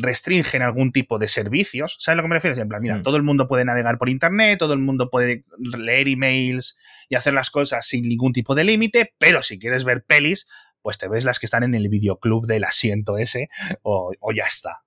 [0.00, 1.96] restringen algún tipo de servicios.
[1.98, 2.60] ¿Sabes a lo que me refiero?
[2.60, 3.02] En plan, mira, mm.
[3.02, 5.44] todo el mundo puede navegar por internet, todo el mundo puede
[5.78, 6.76] leer emails
[7.08, 10.46] y hacer las cosas sin ningún tipo de límite, pero si quieres ver pelis,
[10.82, 13.48] pues te ves las que están en el videoclub del asiento ese
[13.82, 14.82] o, ya está.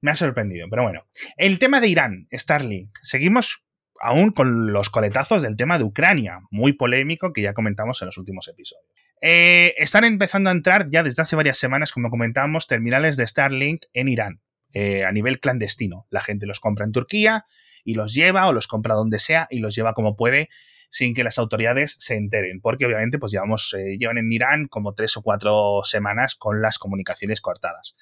[0.00, 1.06] Me ha sorprendido, pero bueno.
[1.36, 2.98] El tema de Irán, Starlink.
[3.02, 3.62] Seguimos
[4.02, 8.18] aún con los coletazos del tema de Ucrania, muy polémico que ya comentamos en los
[8.18, 8.84] últimos episodios.
[9.22, 13.84] Eh, están empezando a entrar ya desde hace varias semanas, como comentábamos, terminales de Starlink
[13.92, 14.42] en Irán,
[14.74, 16.08] eh, a nivel clandestino.
[16.10, 17.44] La gente los compra en Turquía
[17.84, 20.48] y los lleva o los compra donde sea y los lleva como puede
[20.90, 24.94] sin que las autoridades se enteren, porque obviamente pues llevamos, eh, llevan en Irán como
[24.94, 27.94] tres o cuatro semanas con las comunicaciones cortadas.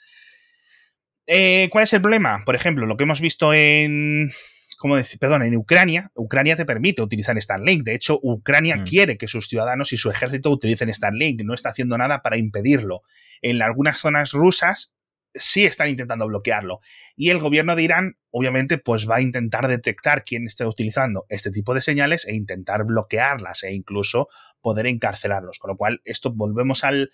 [1.70, 2.42] ¿Cuál es el problema?
[2.44, 4.32] Por ejemplo, lo que hemos visto en,
[4.80, 5.20] ¿cómo decir?
[5.20, 7.84] Perdón, en Ucrania, Ucrania te permite utilizar Starlink.
[7.84, 8.84] De hecho, Ucrania mm.
[8.84, 11.42] quiere que sus ciudadanos y su ejército utilicen Starlink.
[11.42, 13.02] No está haciendo nada para impedirlo.
[13.42, 14.94] En algunas zonas rusas
[15.34, 16.80] sí están intentando bloquearlo.
[17.14, 21.50] Y el gobierno de Irán, obviamente, pues va a intentar detectar quién está utilizando este
[21.50, 24.28] tipo de señales e intentar bloquearlas e incluso
[24.62, 25.58] poder encarcelarlos.
[25.58, 27.10] Con lo cual, esto volvemos al,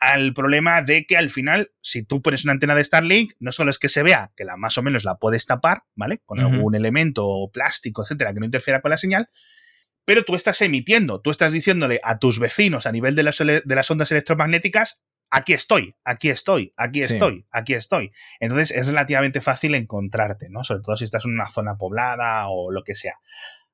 [0.00, 3.70] al problema de que al final, si tú pones una antena de Starlink, no solo
[3.70, 6.22] es que se vea que la más o menos la puedes tapar, ¿vale?
[6.24, 9.28] Con algún elemento plástico, etcétera, que no interfiera con la señal,
[10.06, 13.62] pero tú estás emitiendo, tú estás diciéndole a tus vecinos a nivel de las, de
[13.66, 18.12] las ondas electromagnéticas, aquí estoy, aquí estoy, aquí estoy, aquí estoy.
[18.40, 20.64] Entonces es relativamente fácil encontrarte, ¿no?
[20.64, 23.16] Sobre todo si estás en una zona poblada o lo que sea.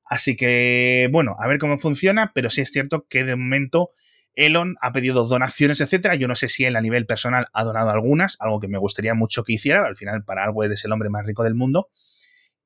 [0.03, 3.91] Así que, bueno, a ver cómo funciona, pero sí es cierto que de momento
[4.37, 6.15] Elon ha pedido donaciones, etcétera.
[6.15, 9.15] Yo no sé si él a nivel personal ha donado algunas, algo que me gustaría
[9.15, 9.83] mucho que hiciera.
[9.85, 11.89] Al final, para algo eres el hombre más rico del mundo.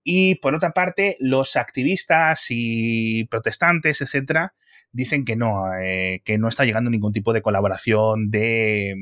[0.04, 4.54] Y por otra parte, los activistas y protestantes, etcétera,
[4.92, 8.94] dicen que no, eh, que no está llegando ningún tipo de colaboración de,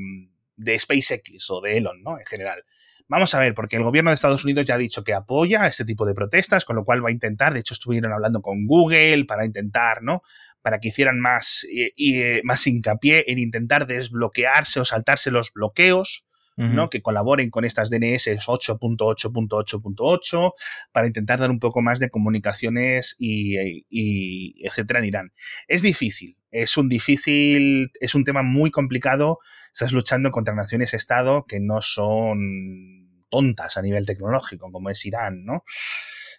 [0.56, 2.18] de SpaceX o de Elon, ¿no?
[2.18, 2.64] En general.
[3.10, 5.84] Vamos a ver, porque el gobierno de Estados Unidos ya ha dicho que apoya este
[5.84, 9.24] tipo de protestas, con lo cual va a intentar, de hecho estuvieron hablando con Google
[9.24, 10.22] para intentar, ¿no?
[10.62, 16.26] Para que hicieran más, y, eh, más hincapié en intentar desbloquearse o saltarse los bloqueos,
[16.56, 16.90] ¿no?
[16.90, 20.52] Que colaboren con estas DNS 8.8.8.8
[20.92, 23.56] para intentar dar un poco más de comunicaciones y,
[23.88, 25.32] y, etcétera en Irán.
[25.68, 29.38] Es difícil, es un difícil, es un tema muy complicado.
[29.72, 32.99] Estás luchando contra naciones-estado que no son
[33.30, 35.64] tontas a nivel tecnológico, como es Irán, ¿no?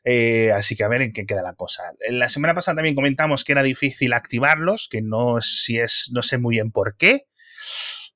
[0.04, 1.84] Eh, así que a ver en qué queda la cosa.
[2.10, 6.38] La semana pasada también comentamos que era difícil activarlos, que no, si es, no sé
[6.38, 7.28] muy bien por qué,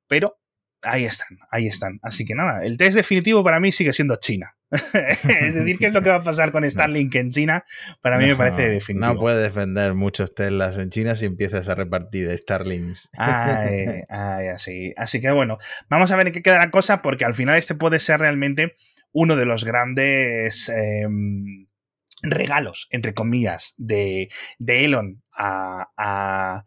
[0.08, 0.40] pero
[0.86, 2.00] Ahí están, ahí están.
[2.02, 4.56] Así que nada, el test definitivo para mí sigue siendo China.
[4.72, 7.64] es decir, ¿qué es lo que va a pasar con Starlink en China?
[8.02, 9.14] Para mí me parece definitivo.
[9.14, 13.10] No puedes vender muchos Teslas en China si empiezas a repartir Starlinks.
[13.18, 14.94] ay, ay, así.
[14.98, 15.58] Así que bueno,
[15.90, 18.76] vamos a ver en qué queda la cosa, porque al final este puede ser realmente
[19.12, 21.68] uno de los grandes em,
[22.22, 26.66] regalos, entre comillas, de, Elon a a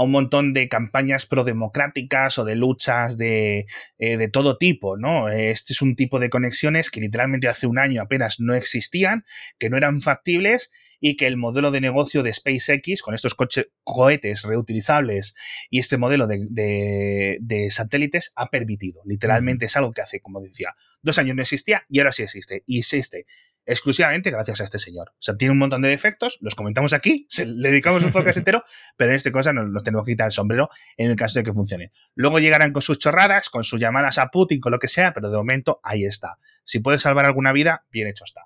[0.00, 3.66] un montón de campañas prodemocráticas o de luchas de,
[3.98, 5.28] eh, de, todo tipo, ¿no?
[5.28, 9.24] Este es un tipo de conexiones que literalmente hace un año apenas no existían,
[9.58, 13.34] que no eran factibles y que el modelo de negocio de SpaceX, con estos
[13.82, 15.34] cohetes reutilizables
[15.68, 19.02] y este modelo de, de, satélites, ha permitido.
[19.04, 22.62] Literalmente es algo que hace, como decía, dos años no existía y ahora sí existe.
[22.66, 23.26] Y existe
[23.66, 25.10] exclusivamente gracias a este señor.
[25.10, 28.62] O sea, tiene un montón de defectos, los comentamos aquí, le dedicamos un podcast entero,
[28.96, 31.52] pero en este cosa nos, tenemos que quitar el sombrero en el caso de que
[31.52, 31.92] funcione.
[32.14, 35.30] Luego llegarán con sus chorradas, con sus llamadas a Putin, con lo que sea, pero
[35.30, 36.38] de momento ahí está.
[36.64, 38.42] Si puedes salvar alguna vida, bien hecho está.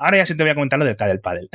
[0.00, 1.48] Ahora ya sí te voy a comentar lo del Cadel Paddle.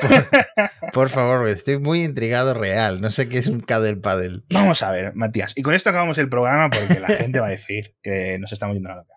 [0.00, 3.00] Por, por, favor, estoy muy intrigado real.
[3.00, 4.42] No sé qué es un Cadel Paddle.
[4.50, 5.52] Vamos a ver, Matías.
[5.56, 8.74] Y con esto acabamos el programa porque la gente va a decir que nos estamos
[8.74, 9.14] yendo a la loca.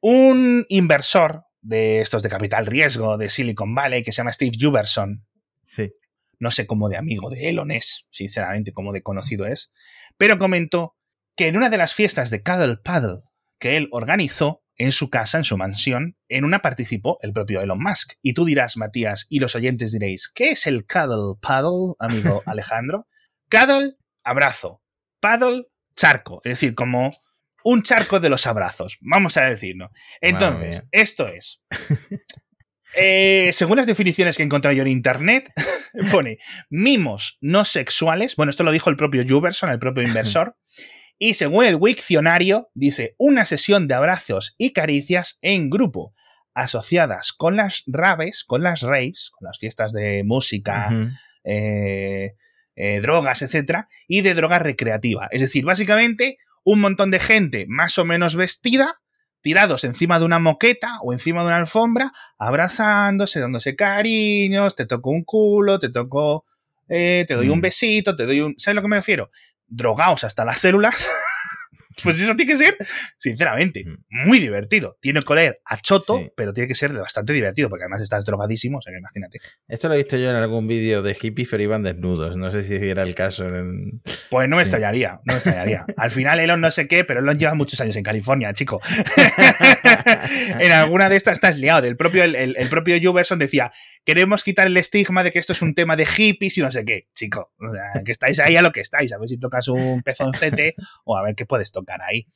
[0.00, 5.26] Un inversor de estos de capital riesgo de Silicon Valley que se llama Steve Juberson.
[5.64, 5.92] Sí.
[6.38, 9.72] No sé cómo de amigo de Elon es, sinceramente, cómo de conocido es,
[10.16, 10.94] pero comentó
[11.34, 13.22] que en una de las fiestas de Cuddle Paddle
[13.58, 17.82] que él organizó en su casa, en su mansión, en una participó el propio Elon
[17.82, 18.12] Musk.
[18.22, 23.08] Y tú dirás, Matías, y los oyentes diréis, ¿qué es el Cuddle Paddle, amigo Alejandro?
[23.50, 24.82] Cuddle, abrazo.
[25.20, 25.64] Paddle,
[25.96, 26.40] charco.
[26.44, 27.16] Es decir, como
[27.66, 29.90] un charco de los abrazos, vamos a decirlo.
[30.20, 31.60] Entonces, esto es.
[32.98, 35.52] Eh, según las definiciones que he encontrado yo en internet,
[36.10, 36.38] pone
[36.70, 38.36] mimos no sexuales.
[38.36, 40.56] Bueno, esto lo dijo el propio Juberson, el propio inversor.
[41.18, 46.14] Y según el Wikcionario, dice una sesión de abrazos y caricias en grupo,
[46.54, 50.90] asociadas con las raves, con las raves, con las fiestas de música,
[51.44, 52.34] eh,
[52.76, 55.28] eh, drogas, etcétera, y de droga recreativa.
[55.30, 59.00] Es decir, básicamente un montón de gente más o menos vestida,
[59.40, 65.10] tirados encima de una moqueta o encima de una alfombra, abrazándose, dándose cariños, te toco
[65.10, 66.44] un culo, te toco,
[66.88, 67.62] eh, te doy un mm.
[67.62, 68.54] besito, te doy un...
[68.58, 69.30] ¿Sabes a lo que me refiero?
[69.68, 71.08] Drogaos hasta las células.
[72.02, 72.76] Pues eso tiene que ser,
[73.18, 74.98] sinceramente, muy divertido.
[75.00, 78.78] Tiene que oler a choto, pero tiene que ser bastante divertido, porque además estás drogadísimo,
[78.78, 79.38] o sea que imagínate.
[79.68, 82.36] Esto lo he visto yo en algún vídeo de hippies, pero iban desnudos.
[82.36, 83.44] No sé si era el caso.
[84.30, 85.86] Pues no me estallaría, no me estallaría.
[85.96, 88.80] Al final Elon no sé qué, pero Elon lleva muchos años en California, chico.
[90.58, 91.86] en alguna de estas estás liado.
[91.86, 93.72] El propio, el, propio Juberson decía,
[94.06, 96.84] queremos quitar el estigma de que esto es un tema de hippies y no sé
[96.84, 97.52] qué, chico.
[97.58, 100.76] O sea, que estáis ahí a lo que estáis, a ver si tocas un pezoncete
[101.04, 102.26] o a ver qué puedes tocar ahí,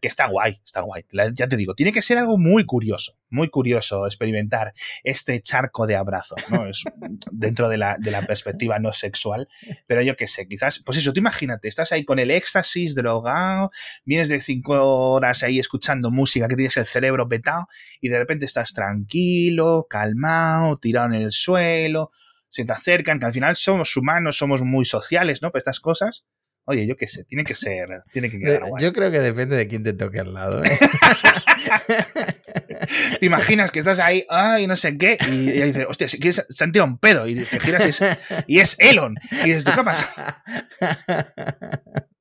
[0.00, 1.04] que está guay, está guay.
[1.34, 5.96] Ya te digo, tiene que ser algo muy curioso, muy curioso experimentar este charco de
[5.96, 6.66] abrazo, ¿no?
[6.66, 6.84] Es
[7.32, 9.48] dentro de la, de la perspectiva no sexual,
[9.86, 13.70] pero yo qué sé, quizás, pues eso, tú imagínate, estás ahí con el éxtasis, drogado,
[14.04, 17.66] vienes de cinco horas ahí escuchando música que tienes el cerebro petado
[18.00, 22.10] y de repente estás tranquilo, calmado, tirado en el suelo,
[22.50, 25.50] se te acercan, que al final somos humanos, somos muy sociales, ¿no?
[25.50, 26.24] Para estas cosas
[26.70, 29.66] Oye, yo qué sé, tiene que ser, tiene que quedar Yo creo que depende de
[29.66, 30.62] quién te toque al lado.
[30.62, 30.78] ¿eh?
[33.20, 36.44] te imaginas que estás ahí, ay, no sé qué, y ella dice, hostia, si quieres,
[36.46, 38.02] se han tirado un pedo, y te giras y es,
[38.46, 39.14] y es Elon.
[39.30, 40.42] Y dices, ¿tú qué pasa?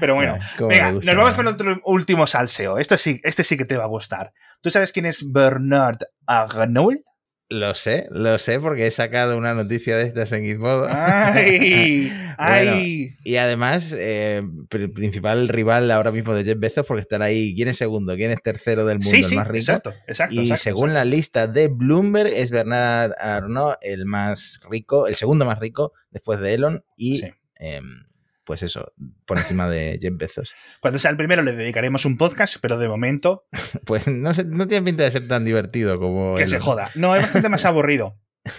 [0.00, 0.36] Pero bueno,
[0.68, 2.78] venga, nos vamos con otro último salseo.
[2.78, 4.32] Esto sí, este sí que te va a gustar.
[4.60, 7.05] ¿Tú sabes quién es Bernard Arnault?
[7.48, 10.88] Lo sé, lo sé porque he sacado una noticia de estas en Gizmodo.
[10.90, 12.10] ¡Ay!
[12.38, 13.16] ¡Ay!
[13.22, 17.54] Y además, eh, principal rival ahora mismo de Jeff Bezos porque están ahí.
[17.54, 18.16] ¿Quién es segundo?
[18.16, 19.16] ¿Quién es tercero del mundo?
[19.16, 19.58] el más rico.
[19.60, 20.34] Exacto, exacto.
[20.34, 25.60] Y según la lista de Bloomberg, es Bernard Arnault el más rico, el segundo más
[25.60, 26.84] rico después de Elon.
[26.96, 27.22] Y
[27.60, 28.05] em,
[28.46, 28.92] pues eso,
[29.26, 30.54] por encima de Jeff Bezos.
[30.80, 33.46] Cuando sea el primero le dedicaremos un podcast, pero de momento...
[33.84, 36.34] Pues no, no tiene pinta de ser tan divertido como...
[36.34, 36.90] Que se joda.
[36.94, 38.18] No, es bastante más aburrido.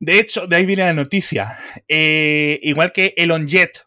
[0.00, 1.58] De hecho, de ahí viene la noticia.
[1.88, 3.86] Eh, igual que Elon Jet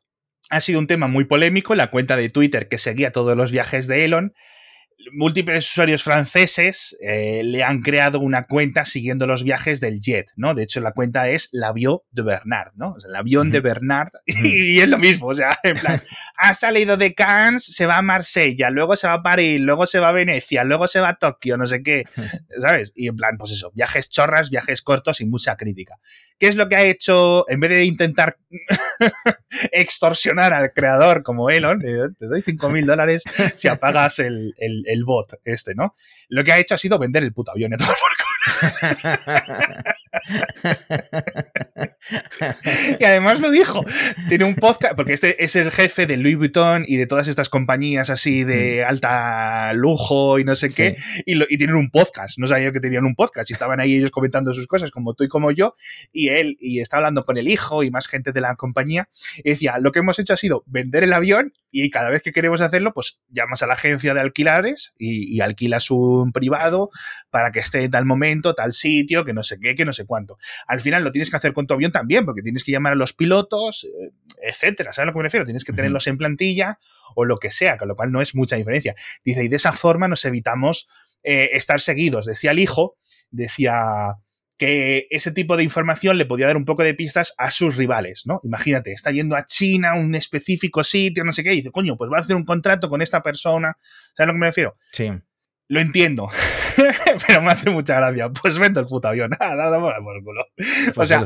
[0.49, 3.87] ha sido un tema muy polémico, la cuenta de Twitter que seguía todos los viajes
[3.87, 4.33] de Elon
[5.11, 10.53] múltiples usuarios franceses eh, le han creado una cuenta siguiendo los viajes del jet, ¿no?
[10.53, 12.93] De hecho, la cuenta es l'avion de Bernard, ¿no?
[13.07, 16.01] el avión de Bernard, y, es lo mismo, o sea, en plan,
[16.37, 19.99] ha salido de Cannes, se va a Marsella, luego se va a París, luego se
[19.99, 22.05] va a Venecia, luego se va a Tokio, no sé qué,
[22.59, 22.91] ¿sabes?
[22.95, 25.95] Y en plan, pues eso, viajes chorras, viajes cortos y mucha crítica.
[26.39, 28.37] ¿Qué es lo que ha hecho, en vez de intentar
[29.71, 33.23] extorsionar al creador como Elon, te doy 5 mil dólares
[33.55, 35.95] si apagas el, el, bot este, ¿no?
[36.29, 37.71] Lo que ha hecho ha sido vender el puto avión
[42.99, 43.83] y además lo dijo.
[44.29, 47.49] Tiene un podcast, porque este es el jefe de Louis Vuitton y de todas estas
[47.49, 50.95] compañías así de alta lujo y no sé qué.
[51.25, 52.37] Y, y, tienen un podcast.
[52.37, 53.49] No sabía que tenían un podcast.
[53.49, 55.75] Y estaban ahí ellos comentando sus cosas, como tú y como yo.
[56.11, 59.09] Y él, y está hablando con el hijo y más gente de la compañía.
[59.37, 62.31] Y decía: Lo que hemos hecho ha sido vender el avión y cada vez que
[62.31, 66.89] queremos hacerlo, pues llamas a la agencia de alquilares y, y alquilas un privado
[67.29, 70.05] para que esté en tal momento, tal sitio, que no sé qué, que no sé
[70.05, 70.37] cuánto.
[70.67, 72.95] Al final lo tienes que hacer con tu avión también, porque tienes que llamar a
[72.95, 74.93] los pilotos, eh, etcétera.
[74.93, 75.45] ¿Sabes a lo que me refiero?
[75.45, 76.79] Tienes que tenerlos en plantilla
[77.15, 78.95] o lo que sea, con lo cual no es mucha diferencia.
[79.25, 80.87] Dice, y de esa forma nos evitamos
[81.23, 82.25] eh, estar seguidos.
[82.25, 82.97] Decía el hijo,
[83.31, 84.17] decía
[84.57, 88.23] que ese tipo de información le podía dar un poco de pistas a sus rivales,
[88.25, 88.41] ¿no?
[88.43, 92.11] Imagínate, está yendo a China, un específico sitio, no sé qué, y dice, coño, pues
[92.11, 93.75] va a hacer un contrato con esta persona.
[94.15, 94.77] ¿Sabes a lo que me refiero?
[94.91, 95.11] Sí.
[95.69, 96.29] Lo entiendo,
[97.27, 98.29] pero me hace mucha gracia.
[98.29, 99.31] Pues vendo el puto avión.
[99.39, 100.45] Nada, por el culo.
[100.95, 101.25] o sea,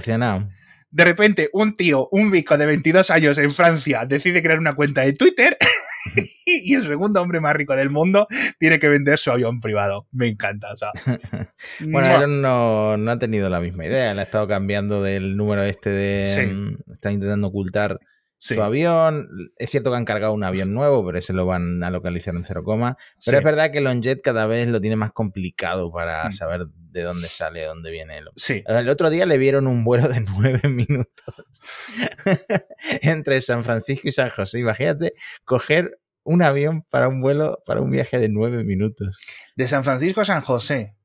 [0.92, 5.02] de repente, un tío, un bico de 22 años en Francia, decide crear una cuenta
[5.02, 5.58] de Twitter
[6.46, 8.28] y el segundo hombre más rico del mundo
[8.60, 10.08] tiene que vender su avión privado.
[10.12, 10.72] Me encanta.
[10.72, 10.92] O sea.
[11.80, 14.14] bueno, él no, no, ha tenido la misma idea.
[14.14, 16.48] Le ha estado cambiando del número este de.
[16.48, 17.98] Mm, está intentando ocultar
[18.42, 19.30] su avión.
[19.58, 22.44] Es cierto que han cargado un avión nuevo, pero ese lo van a localizar en
[22.44, 22.98] cero coma.
[23.24, 26.32] Pero es verdad que Longjet cada vez lo tiene más complicado para mm.
[26.32, 28.18] saber de dónde sale, de dónde viene.
[28.18, 28.30] El...
[28.36, 28.64] Sí.
[28.66, 31.62] El otro día le vieron un vuelo de nueve minutos
[33.02, 34.60] entre San Francisco y San José.
[34.60, 35.14] Imagínate
[35.46, 39.20] coger un avión para un vuelo, para un viaje de nueve minutos.
[39.56, 40.96] De San Francisco a San José.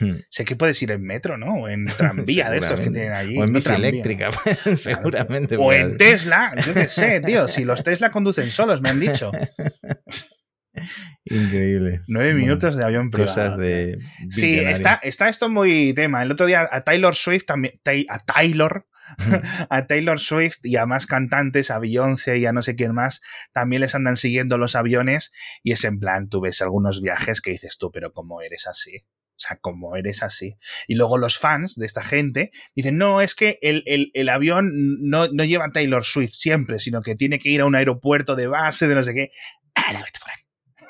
[0.00, 0.16] Hmm.
[0.30, 1.54] Sé que puedes ir en metro, ¿no?
[1.54, 3.38] O en tranvía de estos que tienen allí.
[3.38, 4.30] O en bici eléctrica,
[4.74, 5.56] seguramente.
[5.56, 7.48] O en Tesla, yo qué sé, tío.
[7.48, 9.30] Si los Tesla conducen solos, me han dicho.
[11.24, 12.02] Increíble.
[12.06, 13.34] Nueve minutos de avión privado.
[13.34, 13.98] Cosas de.
[14.28, 16.22] Sí, está, está esto muy tema.
[16.22, 17.74] El otro día a Taylor Swift también.
[18.08, 18.86] A Taylor.
[19.70, 23.20] a Taylor Swift y a más cantantes, a Beyoncé y a no sé quién más,
[23.52, 25.30] también les andan siguiendo los aviones
[25.62, 29.06] y es en plan, tú ves algunos viajes que dices tú, pero ¿cómo eres así?
[29.36, 30.56] O sea, como eres así.
[30.88, 34.72] Y luego los fans de esta gente dicen, no, es que el, avión
[35.02, 38.46] no, no, lleva Taylor Swift siempre, sino que tiene que ir a un aeropuerto de
[38.46, 39.30] base de no sé qué.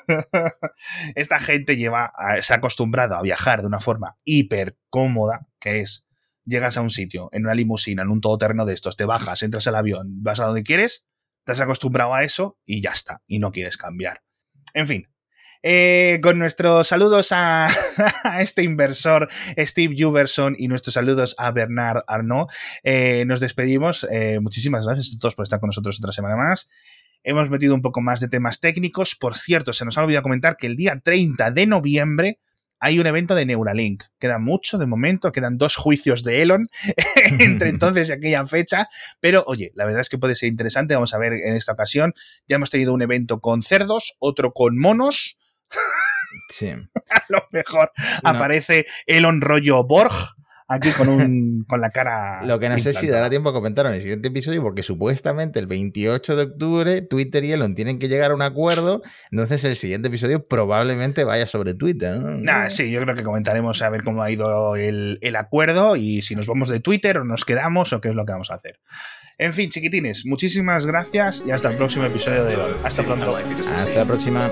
[1.15, 6.05] Esta gente lleva, se ha acostumbrado a viajar de una forma hiper cómoda, que es,
[6.45, 9.67] llegas a un sitio, en una limusina, en un todoterreno de estos, te bajas, entras
[9.67, 11.05] al avión, vas a donde quieres,
[11.43, 14.23] te has acostumbrado a eso y ya está, y no quieres cambiar.
[14.73, 15.07] En fin,
[15.63, 17.67] eh, con nuestros saludos a,
[18.39, 22.51] este inversor Steve Juberson y nuestros saludos a Bernard Arnault,
[22.83, 24.07] eh, nos despedimos.
[24.11, 26.67] Eh, muchísimas gracias a todos por estar con nosotros otra semana más.
[27.23, 29.15] Hemos metido un poco más de temas técnicos.
[29.15, 32.39] Por cierto, se nos ha olvidado comentar que el día 30 de noviembre
[32.79, 34.03] hay un evento de Neuralink.
[34.19, 36.67] Queda mucho de momento, quedan dos juicios de Elon
[37.39, 38.87] entre entonces y aquella fecha,
[39.19, 40.93] pero oye, la verdad es que puede ser interesante.
[40.93, 42.13] Vamos a ver en esta ocasión.
[42.47, 45.37] Ya hemos tenido un evento con cerdos, otro con monos.
[46.49, 46.69] Sí.
[47.09, 47.91] A lo mejor
[48.23, 50.13] aparece Elon rollo Borg
[50.67, 52.43] aquí con, un, con la cara.
[52.45, 55.59] Lo que no sé si dará tiempo a comentar en el siguiente episodio, porque supuestamente
[55.59, 59.01] el 28 de octubre Twitter y Elon tienen que llegar a un acuerdo.
[59.31, 62.17] Entonces el siguiente episodio probablemente vaya sobre Twitter.
[62.17, 62.69] ¿no?
[62.69, 66.35] sí, yo creo que comentaremos a ver cómo ha ido el, el acuerdo y si
[66.35, 68.79] nos vamos de Twitter o nos quedamos o qué es lo que vamos a hacer.
[69.39, 72.73] En fin, chiquitines, muchísimas gracias y hasta el próximo episodio de hoy.
[72.83, 73.37] Hasta pronto.
[73.37, 74.49] Hasta la próxima.